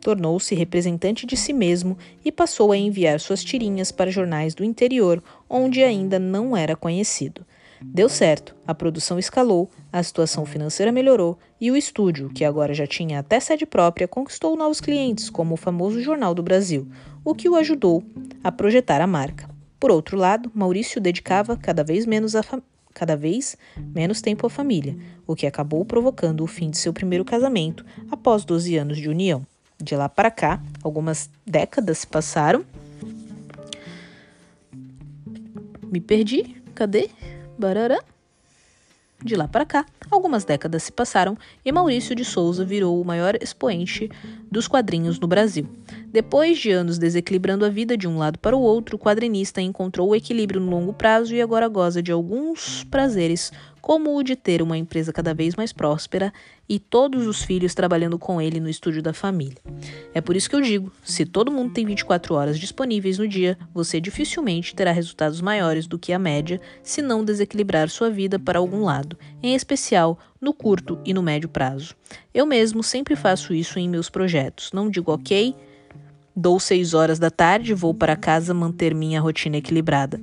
Tornou-se 0.01 0.55
representante 0.55 1.27
de 1.27 1.37
si 1.37 1.53
mesmo 1.53 1.99
e 2.25 2.31
passou 2.31 2.71
a 2.71 2.77
enviar 2.77 3.19
suas 3.19 3.43
tirinhas 3.43 3.91
para 3.91 4.09
jornais 4.09 4.55
do 4.55 4.63
interior, 4.63 5.21
onde 5.51 5.83
ainda 5.83 6.17
não 6.17 6.57
era 6.57 6.77
conhecido. 6.77 7.45
Deu 7.83 8.09
certo, 8.09 8.55
a 8.67 8.75
produção 8.75 9.19
escalou, 9.19 9.71
a 9.93 10.03
situação 10.03 10.47
financeira 10.47 10.91
melhorou 10.91 11.39
e 11.61 11.71
o 11.71 11.77
estúdio, 11.77 12.31
que 12.31 12.45
agora 12.45 12.73
já 12.73 12.87
tinha 12.87 13.19
até 13.19 13.39
sede 13.39 13.67
própria, 13.67 14.09
conquistou 14.09 14.57
novos 14.57 14.81
clientes, 14.81 15.29
como 15.29 15.55
o 15.55 15.59
famoso 15.59 16.01
Jornal 16.01 16.35
do 16.35 16.43
Brasil, 16.43 16.89
o 17.25 17.35
que 17.35 17.49
o 17.49 17.55
ajudou 17.57 18.03
a 18.43 18.51
projetar 18.51 19.01
a 19.01 19.07
marca. 19.07 19.49
Por 19.79 19.91
outro 19.91 20.17
lado, 20.17 20.51
Maurício 20.55 21.01
dedicava 21.01 21.57
cada 21.57 21.85
vez 21.85 22.07
menos 22.07 22.35
a 22.35 22.43
cada 22.95 23.15
vez 23.15 23.59
menos 23.95 24.23
tempo 24.23 24.47
à 24.47 24.51
família, 24.51 24.97
o 25.27 25.37
que 25.37 25.47
acabou 25.47 25.85
provocando 25.85 26.43
o 26.43 26.47
fim 26.47 26.71
de 26.71 26.79
seu 26.79 26.95
primeiro 26.95 27.27
casamento 27.27 27.85
após 28.11 28.43
12 28.43 28.75
anos 28.79 28.97
de 28.97 29.11
união. 29.11 29.47
De 29.79 29.95
lá 29.95 30.09
para 30.09 30.31
cá, 30.31 30.63
algumas 30.83 31.29
décadas 31.47 31.99
se 31.99 32.07
passaram. 32.07 32.65
Me 35.83 36.01
perdi. 36.01 36.57
Cadê? 36.75 37.09
Barará. 37.59 37.99
De 39.25 39.35
lá 39.35 39.49
para 39.49 39.65
cá, 39.65 39.87
algumas 40.11 40.45
décadas 40.45 40.83
se 40.83 40.93
passaram 40.93 41.39
e 41.65 41.73
Maurício 41.73 42.15
de 42.15 42.23
Souza 42.23 42.67
virou 42.67 43.01
o 43.01 43.05
maior 43.05 43.35
expoente 43.41 44.11
dos 44.51 44.69
quadrinhos 44.69 45.19
no 45.19 45.27
Brasil. 45.27 45.67
Depois 46.13 46.59
de 46.59 46.71
anos 46.71 46.99
desequilibrando 46.99 47.65
a 47.65 47.71
vida 47.71 47.97
de 47.97 48.07
um 48.07 48.19
lado 48.19 48.39
para 48.39 48.55
o 48.55 48.61
outro, 48.61 48.97
o 48.97 48.99
quadrinista 48.99 49.61
encontrou 49.63 50.11
o 50.11 50.15
equilíbrio 50.15 50.61
no 50.61 50.71
longo 50.71 50.93
prazo 50.93 51.35
e 51.35 51.41
agora 51.41 51.67
goza 51.67 52.03
de 52.03 52.13
alguns 52.13 52.85
prazeres, 52.85 53.51
como 53.87 54.17
o 54.17 54.23
de 54.25 54.35
ter 54.35 54.63
uma 54.63 54.77
empresa 54.77 55.13
cada 55.13 55.33
vez 55.33 55.55
mais 55.55 55.73
próspera 55.73 56.33
e 56.69 56.77
todos 56.77 57.25
os 57.25 57.45
filhos 57.45 57.73
trabalhando 57.73 58.19
com 58.19 58.43
ele 58.43 58.59
no 58.59 58.69
estúdio 58.69 59.01
da 59.01 59.13
família. 59.13 59.59
É 60.13 60.21
por 60.21 60.35
isso 60.35 60.51
que 60.51 60.57
eu 60.57 60.61
digo: 60.61 60.91
se 61.05 61.25
todo 61.25 61.53
mundo 61.53 61.73
tem 61.73 61.87
24 61.87 62.35
horas 62.35 62.59
disponíveis 62.59 63.17
no 63.17 63.29
dia, 63.29 63.57
você 63.73 64.01
dificilmente 64.01 64.75
terá 64.75 64.91
resultados 64.91 65.41
maiores 65.41 65.87
do 65.87 66.01
que 66.01 66.13
a 66.13 66.19
média 66.19 66.61
se 66.83 67.01
não 67.01 67.25
desequilibrar 67.25 67.89
sua 67.89 68.11
vida 68.11 68.41
para 68.41 68.59
algum 68.59 68.83
lado, 68.83 69.17
em 69.41 69.55
especial 69.55 70.19
no 70.41 70.53
curto 70.53 70.99
e 71.05 71.15
no 71.15 71.23
médio 71.23 71.49
prazo. 71.49 71.95
Eu 72.35 72.45
mesmo 72.45 72.83
sempre 72.83 73.15
faço 73.15 73.55
isso 73.55 73.79
em 73.79 73.89
meus 73.89 74.11
projetos. 74.11 74.73
Não 74.73 74.91
digo 74.91 75.13
ok, 75.13 75.55
Dou 76.39 76.61
seis 76.61 76.93
horas 76.93 77.19
da 77.19 77.31
tarde, 77.31 77.73
vou 77.73 77.95
para 77.95 78.15
casa 78.15 78.53
manter 78.53 78.95
minha 78.95 79.19
rotina 79.23 79.57
equilibrada. 79.57 80.21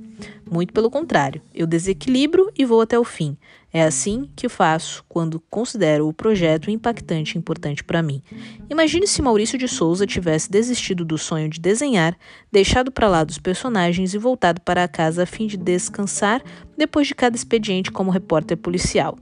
Muito 0.54 0.72
pelo 0.72 0.88
contrário, 0.88 1.42
eu 1.52 1.66
desequilibro 1.66 2.48
e 2.56 2.64
vou 2.64 2.80
até 2.80 2.96
o 2.96 3.02
fim. 3.02 3.36
É 3.72 3.82
assim 3.82 4.30
que 4.36 4.48
faço 4.48 5.04
quando 5.08 5.42
considero 5.50 6.06
o 6.06 6.12
projeto 6.12 6.70
impactante 6.70 7.34
e 7.34 7.38
importante 7.38 7.82
para 7.82 8.00
mim. 8.00 8.22
Imagine 8.70 9.04
se 9.04 9.20
Maurício 9.20 9.58
de 9.58 9.66
Souza 9.66 10.06
tivesse 10.06 10.48
desistido 10.48 11.04
do 11.04 11.18
sonho 11.18 11.48
de 11.48 11.58
desenhar, 11.58 12.16
deixado 12.52 12.92
para 12.92 13.08
lá 13.08 13.24
dos 13.24 13.36
personagens 13.36 14.14
e 14.14 14.18
voltado 14.18 14.60
para 14.60 14.84
a 14.84 14.88
casa 14.88 15.24
a 15.24 15.26
fim 15.26 15.48
de 15.48 15.56
descansar 15.56 16.40
depois 16.78 17.08
de 17.08 17.16
cada 17.16 17.34
expediente 17.34 17.90
como 17.90 18.12
repórter 18.12 18.56
policial. 18.56 19.18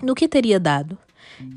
No 0.00 0.14
que 0.14 0.28
teria 0.28 0.60
dado? 0.60 0.96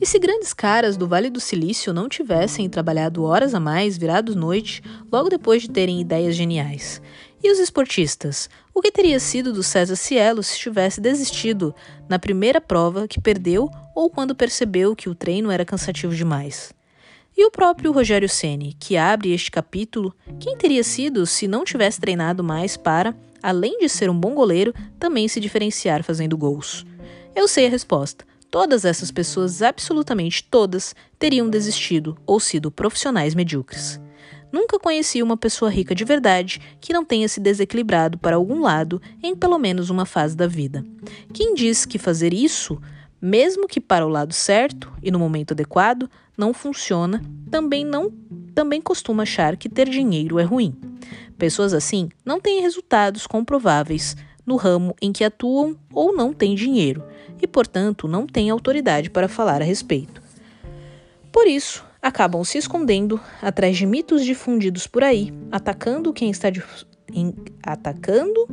E 0.02 0.06
se 0.08 0.18
grandes 0.18 0.54
caras 0.54 0.98
do 0.98 1.08
Vale 1.08 1.30
do 1.30 1.40
Silício 1.40 1.94
não 1.94 2.10
tivessem 2.10 2.68
trabalhado 2.68 3.24
horas 3.24 3.54
a 3.54 3.60
mais, 3.60 3.98
virados 3.98 4.36
noite, 4.36 4.82
logo 5.12 5.30
depois 5.30 5.62
de 5.62 5.70
terem 5.70 6.02
ideias 6.02 6.36
geniais? 6.36 7.00
E 7.48 7.50
os 7.50 7.60
esportistas? 7.60 8.50
O 8.74 8.82
que 8.82 8.92
teria 8.92 9.22
sido 9.22 9.54
do 9.54 9.64
César 9.64 9.96
Cielo 9.96 10.44
se 10.44 10.60
tivesse 10.60 11.00
desistido 11.00 11.74
na 12.10 12.20
primeira 12.20 12.60
prova 12.60 13.08
que 13.08 13.22
perdeu 13.22 13.72
ou 13.96 14.10
quando 14.10 14.36
percebeu 14.36 14.94
que 14.94 15.08
o 15.08 15.16
treino 15.16 15.50
era 15.50 15.64
cansativo 15.64 16.14
demais? 16.14 16.74
E 17.38 17.46
o 17.46 17.50
próprio 17.50 17.94
Rogério 17.94 18.28
Ceni, 18.28 18.76
que 18.78 18.98
abre 18.98 19.32
este 19.32 19.50
capítulo, 19.50 20.14
quem 20.42 20.58
teria 20.58 20.84
sido 20.84 21.26
se 21.26 21.48
não 21.48 21.64
tivesse 21.64 22.02
treinado 22.02 22.44
mais 22.44 22.76
para, 22.76 23.16
além 23.42 23.80
de 23.80 23.88
ser 23.88 24.10
um 24.10 24.20
bom 24.20 24.36
goleiro, 24.36 24.74
também 25.00 25.26
se 25.30 25.40
diferenciar 25.40 26.04
fazendo 26.04 26.38
gols? 26.38 26.86
Eu 27.34 27.48
sei 27.48 27.68
a 27.68 27.70
resposta. 27.70 28.26
Todas 28.52 28.84
essas 28.84 29.10
pessoas, 29.10 29.62
absolutamente 29.62 30.44
todas, 30.44 30.94
teriam 31.18 31.50
desistido 31.50 32.18
ou 32.26 32.42
sido 32.42 32.70
profissionais 32.70 33.34
medíocres. 33.34 34.02
Nunca 34.58 34.80
conheci 34.80 35.22
uma 35.22 35.38
pessoa 35.38 35.70
rica 35.70 35.94
de 35.94 36.04
verdade 36.04 36.60
que 36.82 36.92
não 36.92 37.06
tenha 37.06 37.30
se 37.30 37.40
desequilibrado 37.40 38.18
para 38.18 38.38
algum 38.38 38.60
lado 38.60 39.00
em 39.22 39.36
pelo 39.36 39.60
menos 39.60 39.92
uma 39.92 40.04
fase 40.04 40.36
da 40.36 40.48
vida. 40.48 40.84
Quem 41.32 41.54
diz 41.54 41.86
que 41.86 42.00
fazer 42.00 42.34
isso, 42.34 42.82
mesmo 43.22 43.68
que 43.68 43.80
para 43.80 44.04
o 44.04 44.10
lado 44.10 44.34
certo 44.34 44.92
e 45.04 45.12
no 45.12 45.20
momento 45.20 45.52
adequado, 45.52 46.10
não 46.36 46.56
funciona, 46.56 47.24
também 47.52 47.86
não 47.86 48.12
também 48.56 48.82
costuma 48.82 49.22
achar 49.22 49.56
que 49.58 49.70
ter 49.70 49.88
dinheiro 49.88 50.40
é 50.40 50.44
ruim. 50.44 50.76
Pessoas 51.38 51.72
assim 51.72 52.10
não 52.26 52.42
têm 52.42 52.60
resultados 52.60 53.28
comprováveis 53.28 54.18
no 54.44 54.56
ramo 54.56 54.96
em 55.00 55.12
que 55.12 55.24
atuam 55.24 55.78
ou 55.94 56.16
não 56.16 56.34
têm 56.34 56.56
dinheiro 56.56 57.04
e, 57.40 57.46
portanto, 57.46 58.08
não 58.08 58.26
têm 58.26 58.50
autoridade 58.50 59.12
para 59.12 59.28
falar 59.28 59.62
a 59.62 59.66
respeito. 59.66 60.20
Por 61.32 61.46
isso, 61.46 61.86
acabam 62.02 62.44
se 62.44 62.58
escondendo 62.58 63.20
atrás 63.42 63.78
de 63.78 63.86
mitos 63.86 64.24
difundidos 64.24 64.88
por 64.88 65.04
aí, 65.04 65.34
atacando 65.52 66.14
quem 66.14 66.30
está 66.30 66.50
atacando 67.64 68.48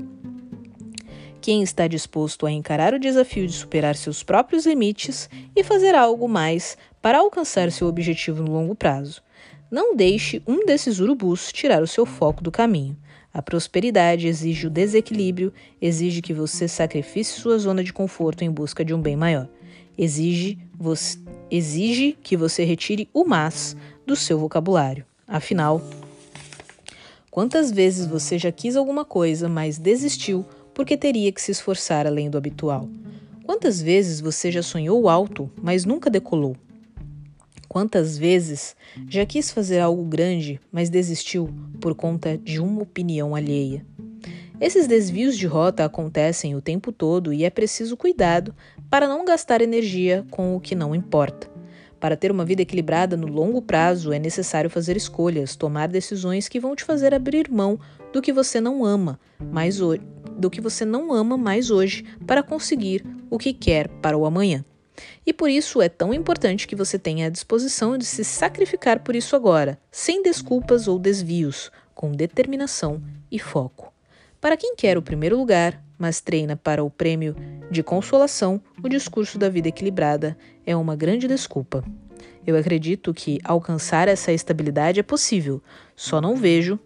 quem 1.45 1.63
está 1.63 1.87
disposto 1.87 2.47
a 2.47 2.51
encarar 2.51 2.95
o 2.95 2.99
desafio 2.99 3.47
de 3.47 3.53
superar 3.53 3.97
seus 3.97 4.23
próprios 4.23 4.65
limites 4.65 5.29
e 5.55 5.63
fazer 5.63 5.95
algo 5.95 6.27
mais 6.27 6.75
para 7.03 7.19
alcançar 7.19 7.71
seu 7.71 7.87
objetivo 7.87 8.43
no 8.43 8.51
longo 8.51 8.75
prazo. 8.75 9.23
Não 9.71 9.95
deixe 9.95 10.41
um 10.47 10.65
desses 10.65 11.01
urubus 11.01 11.53
tirar 11.53 11.83
o 11.83 11.87
seu 11.87 12.07
foco 12.07 12.43
do 12.43 12.51
caminho. 12.51 12.97
A 13.31 13.43
prosperidade 13.43 14.27
exige 14.27 14.69
o 14.69 14.71
desequilíbrio, 14.71 15.53
exige 15.83 16.23
que 16.23 16.33
você 16.33 16.67
sacrifique 16.67 17.27
sua 17.27 17.59
zona 17.59 17.85
de 17.85 17.93
conforto 17.93 18.43
em 18.43 18.51
busca 18.51 18.83
de 18.83 18.95
um 18.95 19.03
bem 19.03 19.15
maior. 19.15 19.47
Exige, 19.97 20.59
você, 20.77 21.19
exige 21.51 22.17
que 22.23 22.37
você 22.37 22.65
retire 22.65 23.09
o 23.13 23.25
mas 23.25 23.77
do 24.07 24.17
seu 24.17 24.39
vocabulário. 24.39 25.05
Afinal, 25.27 25.81
quantas 27.31 27.71
vezes 27.71 28.07
você 28.07 28.39
já 28.39 28.51
quis 28.51 28.77
alguma 28.77 29.05
coisa, 29.05 29.49
mas 29.49 29.79
desistiu 29.79 30.45
porque 30.75 30.97
teria 30.97 31.31
que 31.31 31.41
se 31.41 31.53
esforçar 31.53 32.07
além 32.07 32.29
do 32.29 32.37
habitual? 32.37 32.89
Quantas 33.45 33.81
vezes 33.81 34.21
você 34.21 34.51
já 34.51 34.63
sonhou 34.63 35.09
alto, 35.09 35.51
mas 35.63 35.85
nunca 35.85 36.11
decolou? 36.11 36.57
Quantas 37.69 38.17
vezes 38.17 38.77
já 39.09 39.27
quis 39.27 39.51
fazer 39.51 39.81
algo 39.81 40.05
grande, 40.05 40.61
mas 40.73 40.91
desistiu 40.91 41.49
por 41.81 41.95
conta 41.95 42.39
de 42.39 42.61
uma 42.61 42.83
opinião 42.83 43.35
alheia? 43.35 43.85
Esses 44.61 44.87
desvios 44.87 45.37
de 45.37 45.47
rota 45.47 45.85
acontecem 45.85 46.55
o 46.55 46.63
tempo 46.63 46.93
todo 46.93 47.33
e 47.33 47.45
é 47.45 47.51
preciso 47.51 47.97
cuidado 47.97 48.55
para 48.89 49.09
não 49.09 49.25
gastar 49.25 49.61
energia 49.61 50.25
com 50.31 50.55
o 50.55 50.61
que 50.61 50.77
não 50.77 50.95
importa. 50.95 51.51
Para 51.99 52.17
ter 52.17 52.31
uma 52.31 52.45
vida 52.45 52.63
equilibrada 52.63 53.17
no 53.17 53.27
longo 53.27 53.61
prazo, 53.61 54.13
é 54.13 54.19
necessário 54.19 54.71
fazer 54.71 54.97
escolhas, 54.97 55.57
tomar 55.57 55.89
decisões 55.89 56.49
que 56.49 56.61
vão 56.61 56.77
te 56.77 56.85
fazer 56.85 57.13
abrir 57.13 57.51
mão 57.51 57.81
do 58.13 58.23
que 58.23 58.33
você 58.33 58.61
não 58.61 58.85
ama 58.85 59.19
mais 59.41 59.81
hoje, 59.81 60.03
do 60.37 60.49
que 60.49 60.61
você 60.61 60.85
não 60.85 61.13
ama 61.13 61.37
mais 61.37 61.71
hoje 61.71 62.05
para 62.25 62.43
conseguir 62.43 63.05
o 63.29 63.39
que 63.39 63.53
quer 63.53 63.89
para 63.89 64.17
o 64.17 64.25
amanhã. 64.25 64.65
E 65.27 65.33
por 65.33 65.51
isso 65.51 65.83
é 65.83 65.89
tão 65.89 66.15
importante 66.15 66.69
que 66.69 66.77
você 66.77 66.97
tenha 66.97 67.27
a 67.27 67.31
disposição 67.31 67.99
de 67.99 68.05
se 68.05 68.23
sacrificar 68.23 69.01
por 69.01 69.17
isso 69.17 69.35
agora, 69.35 69.79
sem 69.91 70.23
desculpas 70.23 70.87
ou 70.87 70.99
desvios, 70.99 71.73
com 71.93 72.13
determinação 72.13 73.03
e 73.33 73.39
foco. 73.39 73.94
Para 74.45 74.59
quem 74.59 74.77
quer 74.77 74.99
o 74.99 75.03
primeiro 75.03 75.39
lugar, 75.39 75.83
mas 75.99 76.21
treina 76.21 76.55
para 76.55 76.85
o 76.85 76.91
prêmio 76.91 77.35
de 77.71 77.83
consolação, 77.83 78.61
o 78.83 78.91
discurso 78.91 79.39
da 79.39 79.49
vida 79.49 79.69
equilibrada 79.69 80.37
é 80.67 80.77
uma 80.77 80.95
grande 80.95 81.27
desculpa. 81.27 81.83
Eu 82.47 82.55
acredito 82.55 83.15
que 83.15 83.41
alcançar 83.43 84.07
essa 84.07 84.33
estabilidade 84.33 85.01
é 85.01 85.03
possível, 85.03 85.63
só 85.97 86.21
não 86.21 86.37
vejo 86.37 86.79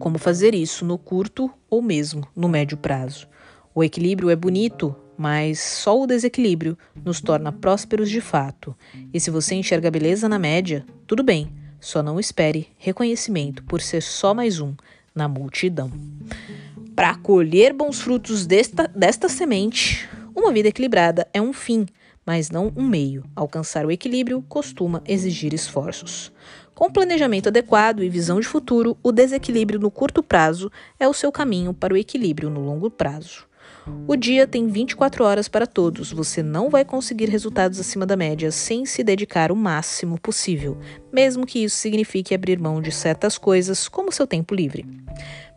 como 0.00 0.18
fazer 0.18 0.52
isso 0.52 0.84
no 0.84 0.98
curto 0.98 1.48
ou 1.70 1.80
mesmo 1.80 2.26
no 2.34 2.48
médio 2.48 2.76
prazo. 2.76 3.28
O 3.72 3.84
equilíbrio 3.84 4.30
é 4.30 4.34
bonito, 4.34 4.96
mas 5.16 5.60
só 5.60 5.96
o 5.96 6.08
desequilíbrio 6.08 6.76
nos 7.04 7.20
torna 7.20 7.52
prósperos 7.52 8.10
de 8.10 8.20
fato. 8.20 8.76
E 9.14 9.20
se 9.20 9.30
você 9.30 9.54
enxerga 9.54 9.92
beleza 9.92 10.28
na 10.28 10.40
média, 10.40 10.84
tudo 11.06 11.22
bem, 11.22 11.54
só 11.78 12.02
não 12.02 12.18
espere 12.18 12.66
reconhecimento 12.78 13.62
por 13.62 13.80
ser 13.80 14.02
só 14.02 14.34
mais 14.34 14.58
um 14.58 14.74
na 15.20 15.28
multidão. 15.28 15.92
Para 16.96 17.14
colher 17.14 17.74
bons 17.74 18.00
frutos 18.00 18.46
desta, 18.46 18.88
desta 18.88 19.28
semente, 19.28 20.08
uma 20.34 20.50
vida 20.50 20.68
equilibrada 20.68 21.28
é 21.34 21.42
um 21.42 21.52
fim, 21.52 21.84
mas 22.24 22.50
não 22.50 22.72
um 22.74 22.88
meio. 22.88 23.22
Alcançar 23.36 23.84
o 23.84 23.90
equilíbrio 23.90 24.42
costuma 24.48 25.02
exigir 25.06 25.52
esforços. 25.52 26.32
Com 26.74 26.90
planejamento 26.90 27.48
adequado 27.48 28.02
e 28.02 28.08
visão 28.08 28.40
de 28.40 28.46
futuro, 28.46 28.96
o 29.02 29.12
desequilíbrio 29.12 29.78
no 29.78 29.90
curto 29.90 30.22
prazo 30.22 30.72
é 30.98 31.06
o 31.06 31.12
seu 31.12 31.30
caminho 31.30 31.74
para 31.74 31.92
o 31.92 31.98
equilíbrio 31.98 32.48
no 32.48 32.60
longo 32.60 32.90
prazo. 32.90 33.46
O 34.06 34.16
dia 34.16 34.46
tem 34.46 34.66
24 34.66 35.24
horas 35.24 35.48
para 35.48 35.66
todos. 35.66 36.12
Você 36.12 36.42
não 36.42 36.68
vai 36.68 36.84
conseguir 36.84 37.28
resultados 37.28 37.78
acima 37.78 38.04
da 38.04 38.16
média 38.16 38.50
sem 38.50 38.84
se 38.84 39.02
dedicar 39.02 39.52
o 39.52 39.56
máximo 39.56 40.18
possível, 40.18 40.78
mesmo 41.12 41.46
que 41.46 41.64
isso 41.64 41.76
signifique 41.76 42.34
abrir 42.34 42.58
mão 42.58 42.80
de 42.80 42.92
certas 42.92 43.38
coisas, 43.38 43.88
como 43.88 44.12
seu 44.12 44.26
tempo 44.26 44.54
livre. 44.54 44.86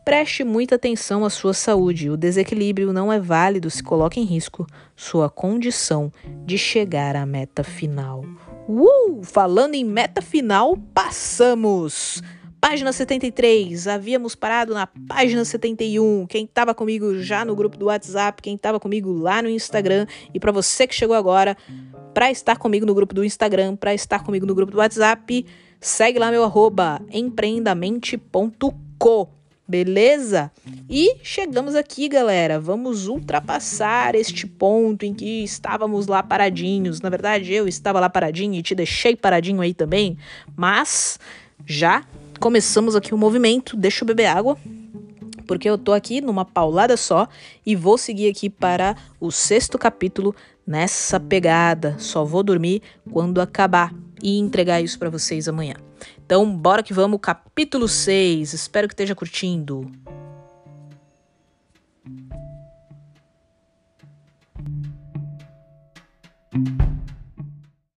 Preste 0.06 0.44
muita 0.44 0.75
atenção 0.75 1.24
à 1.24 1.30
sua 1.30 1.53
saúde. 1.53 2.10
O 2.10 2.18
desequilíbrio 2.18 2.92
não 2.92 3.12
é 3.12 3.20
válido 3.20 3.70
se 3.70 3.82
coloca 3.82 4.20
em 4.20 4.24
risco 4.24 4.68
sua 4.96 5.30
condição 5.30 6.12
de 6.46 6.58
chegar 6.58 7.15
à 7.15 7.25
meta 7.25 7.63
final. 7.63 8.25
Uh! 8.68 9.24
Falando 9.24 9.75
em 9.75 9.86
meta 9.86 10.22
final, 10.22 10.77
passamos! 10.94 12.22
Página 12.63 12.93
73, 12.93 13.89
havíamos 13.89 14.36
parado 14.36 14.74
na 14.74 14.88
página 14.88 15.43
71. 15.43 16.25
Quem 16.27 16.46
estava 16.46 16.74
comigo 16.74 17.22
já 17.22 17.43
no 17.43 17.58
grupo 17.58 17.75
do 17.75 17.88
WhatsApp, 17.88 18.41
quem 18.41 18.55
estava 18.55 18.79
comigo 18.79 19.12
lá 19.12 19.41
no 19.41 19.50
Instagram 19.50 20.08
e 20.34 20.39
para 20.39 20.50
você 20.50 20.88
que 20.88 20.96
chegou 20.96 21.13
agora, 21.13 21.58
para 22.13 22.32
estar 22.32 22.55
comigo 22.55 22.86
no 22.86 22.96
grupo 22.96 23.13
do 23.13 23.25
Instagram, 23.25 23.75
para 23.75 23.93
estar 23.93 24.24
comigo 24.24 24.46
no 24.46 24.55
grupo 24.55 24.72
do 24.72 24.77
WhatsApp, 24.77 25.46
segue 25.82 26.17
lá 26.17 26.32
meu 26.32 26.46
arroba 26.46 27.01
empreendamente.co. 27.12 29.29
Beleza? 29.67 30.50
E 30.89 31.17
chegamos 31.22 31.75
aqui, 31.75 32.08
galera. 32.08 32.62
Vamos 32.62 33.10
ultrapassar 33.10 34.15
este 34.15 34.48
ponto 34.48 35.05
em 35.05 35.13
que 35.13 35.43
estávamos 35.43 36.08
lá 36.08 36.24
paradinhos. 36.24 37.01
Na 37.01 37.10
verdade, 37.10 37.53
eu 37.53 37.67
estava 37.67 38.00
lá 38.00 38.10
paradinho 38.10 38.53
e 38.53 38.63
te 38.63 38.74
deixei 38.74 39.17
paradinho 39.17 39.60
aí 39.60 39.74
também. 39.74 40.17
Mas 40.55 41.20
já 41.65 42.03
começamos 42.43 42.93
aqui 42.93 43.13
o 43.13 43.17
movimento. 43.17 43.77
Deixa 43.77 44.03
eu 44.03 44.05
beber 44.05 44.25
água. 44.25 44.57
Porque 45.47 45.69
eu 45.69 45.77
tô 45.77 45.93
aqui 45.93 46.19
numa 46.19 46.43
paulada 46.43 46.97
só 46.97 47.25
e 47.65 47.73
vou 47.73 47.97
seguir 47.97 48.29
aqui 48.29 48.50
para 48.50 48.97
o 49.17 49.31
sexto 49.31 49.77
capítulo 49.77 50.35
nessa 50.67 51.21
pegada. 51.21 51.95
Só 51.97 52.25
vou 52.25 52.43
dormir 52.43 52.81
quando 53.09 53.39
acabar 53.39 53.93
e 54.21 54.39
entregar 54.39 54.81
isso 54.81 55.00
para 55.00 55.09
vocês 55.09 55.47
amanhã. 55.47 55.75
Então, 56.25 56.53
bora 56.53 56.83
que 56.83 56.93
vamos, 56.93 57.17
capítulo 57.21 57.88
6. 57.88 58.51
Espero 58.51 58.89
que 58.89 58.93
esteja 58.93 59.15
curtindo. 59.15 59.89